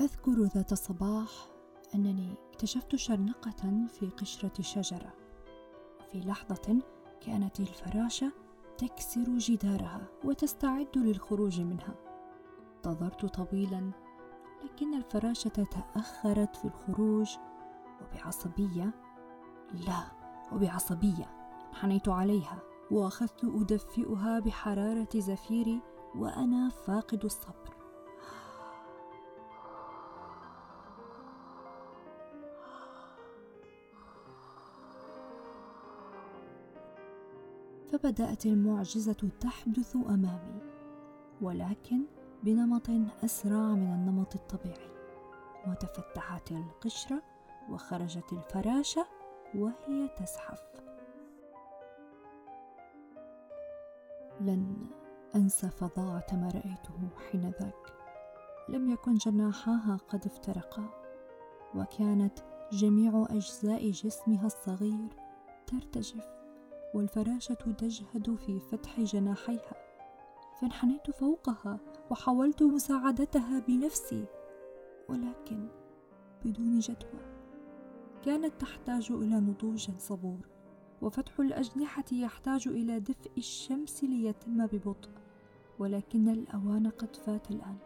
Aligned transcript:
أذكر 0.00 0.42
ذات 0.42 0.74
صباح 0.74 1.28
أنني 1.94 2.34
اكتشفت 2.50 2.96
شرنقة 2.96 3.86
في 3.88 4.06
قشرة 4.06 4.62
شجرة. 4.62 5.12
في 6.12 6.20
لحظة 6.20 6.82
كانت 7.20 7.60
الفراشة 7.60 8.32
تكسر 8.78 9.38
جدارها 9.38 10.06
وتستعد 10.24 10.98
للخروج 10.98 11.60
منها. 11.60 11.94
انتظرت 12.76 13.26
طويلا 13.26 13.90
لكن 14.64 14.94
الفراشة 14.94 15.48
تأخرت 15.48 16.56
في 16.56 16.64
الخروج 16.64 17.36
وبعصبية 18.02 18.90
لا 19.86 20.04
وبعصبية 20.52 21.30
حنيت 21.72 22.08
عليها 22.08 22.62
وأخذت 22.90 23.44
أدفئها 23.44 24.40
بحرارة 24.40 25.08
زفيري 25.14 25.80
وأنا 26.16 26.68
فاقد 26.68 27.24
الصبر. 27.24 27.83
فبدأت 37.92 38.46
المعجزة 38.46 39.28
تحدث 39.40 39.96
أمامي 39.96 40.60
ولكن 41.42 42.04
بنمط 42.42 42.90
أسرع 43.24 43.74
من 43.74 43.94
النمط 43.94 44.34
الطبيعي. 44.34 44.94
وتفتحت 45.68 46.52
القشرة 46.52 47.22
وخرجت 47.70 48.32
الفراشة 48.32 49.06
وهي 49.54 50.08
تزحف. 50.08 50.62
لن 54.40 54.86
انسى 55.34 55.70
فظاعة 55.70 56.26
ما 56.32 56.48
رأيته 56.48 57.08
حينذاك. 57.30 57.92
لم 58.68 58.90
يكن 58.90 59.14
جناحاها 59.14 59.98
قد 60.08 60.26
افترقا 60.26 60.88
وكانت 61.74 62.38
جميع 62.72 63.26
أجزاء 63.30 63.90
جسمها 63.90 64.46
الصغير 64.46 65.08
ترتجف. 65.66 66.43
والفراشة 66.94 67.54
تجهد 67.54 68.34
في 68.34 68.60
فتح 68.60 69.00
جناحيها. 69.00 69.74
فانحنيت 70.60 71.10
فوقها 71.10 71.78
وحاولت 72.10 72.62
مساعدتها 72.62 73.58
بنفسي 73.58 74.24
ولكن 75.08 75.68
بدون 76.44 76.78
جدوى. 76.78 77.20
كانت 78.24 78.60
تحتاج 78.60 79.12
إلى 79.12 79.40
نضوج 79.40 79.90
صبور 79.98 80.48
وفتح 81.02 81.40
الأجنحة 81.40 82.04
يحتاج 82.12 82.68
إلى 82.68 83.00
دفء 83.00 83.30
الشمس 83.38 84.04
ليتم 84.04 84.66
ببطء 84.66 85.10
ولكن 85.78 86.28
الأوان 86.28 86.86
قد 86.86 87.16
فات 87.16 87.50
الآن. 87.50 87.76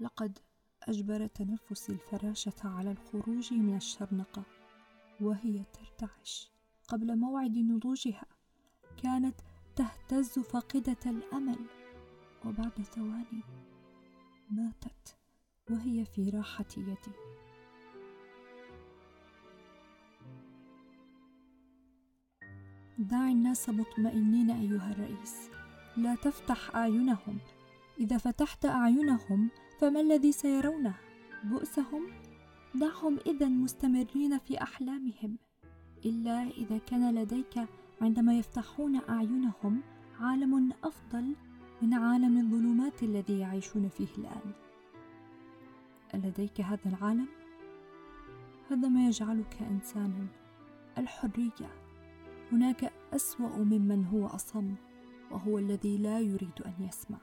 لقد 0.00 0.38
أجبر 0.82 1.26
تنفس 1.26 1.90
الفراشة 1.90 2.52
على 2.64 2.90
الخروج 2.90 3.54
من 3.54 3.76
الشرنقة 3.76 4.42
وهي 5.20 5.64
ترتعش 5.64 6.50
قبل 6.88 7.18
موعد 7.18 7.58
نضوجها. 7.58 8.26
كانت 9.02 9.40
تهتز 9.76 10.38
فاقدة 10.38 10.96
الأمل 11.06 11.58
وبعد 12.44 12.82
ثواني 12.82 13.42
ماتت 14.50 15.16
وهي 15.70 16.04
في 16.04 16.30
راحة 16.30 16.66
يدي. 16.76 17.12
دع 22.98 23.28
الناس 23.28 23.68
مطمئنين 23.68 24.50
أيها 24.50 24.92
الرئيس 24.92 25.50
لا 25.96 26.14
تفتح 26.14 26.76
أعينهم. 26.76 27.38
إذا 28.00 28.18
فتحت 28.18 28.66
أعينهم 28.66 29.50
فما 29.78 30.00
الذي 30.00 30.32
سيرونه؟ 30.32 30.94
بؤسهم؟ 31.44 32.06
دعهم 32.74 33.18
إذا 33.26 33.46
مستمرين 33.46 34.38
في 34.38 34.62
أحلامهم. 34.62 35.38
إلا 36.04 36.42
إذا 36.42 36.78
كان 36.78 37.14
لديك 37.14 37.68
عندما 38.00 38.38
يفتحون 38.38 39.00
أعينهم 39.08 39.80
عالم 40.20 40.72
أفضل 40.84 41.34
من 41.82 41.94
عالم 41.94 42.38
الظلمات 42.38 43.02
الذي 43.02 43.38
يعيشون 43.38 43.88
فيه 43.88 44.08
الآن. 44.18 44.52
لديك 46.14 46.60
هذا 46.60 46.86
العالم؟ 46.86 47.28
هذا 48.70 48.88
ما 48.88 49.06
يجعلك 49.06 49.62
إنسانا. 49.70 50.26
الحرية. 50.98 51.70
هناك 52.52 52.92
أسوأ 53.12 53.56
ممن 53.56 54.04
هو 54.04 54.26
أصم 54.26 54.74
وهو 55.30 55.58
الذي 55.58 55.98
لا 55.98 56.20
يريد 56.20 56.62
أن 56.66 56.86
يسمع. 56.88 57.18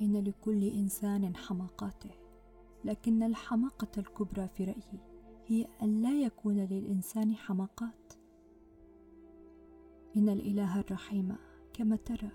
إن 0.00 0.24
لكل 0.24 0.64
إنسان 0.64 1.36
حماقاته 1.36 2.10
لكن 2.84 3.22
الحماقة 3.22 3.88
الكبرى 3.98 4.48
في 4.48 4.64
رأيي 4.64 5.00
هي 5.46 5.66
أن 5.82 6.02
لا 6.02 6.10
يكون 6.10 6.56
للإنسان 6.56 7.34
حماقات. 7.34 8.12
إن 10.16 10.28
الإله 10.28 10.80
الرحيم 10.80 11.36
كما 11.72 11.96
ترى 11.96 12.30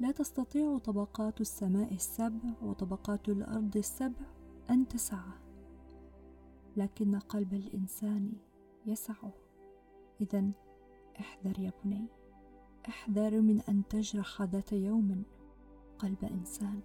لا 0.00 0.10
تستطيع 0.10 0.78
طبقات 0.78 1.40
السماء 1.40 1.94
السبع 1.94 2.40
وطبقات 2.62 3.28
الأرض 3.28 3.76
السبع 3.76 4.26
أن 4.70 4.88
تسعه 4.88 5.38
لكن 6.76 7.18
قلب 7.18 7.54
الإنسان 7.54 8.32
يسعه 8.86 9.32
إذا 10.20 10.50
احذر 11.20 11.58
يا 11.58 11.72
بني 11.84 12.06
احذر 12.88 13.40
من 13.40 13.60
أن 13.60 13.82
تجرح 13.88 14.42
ذات 14.42 14.72
يوم. 14.72 15.24
قلب 15.98 16.24
إنسان. 16.24 16.80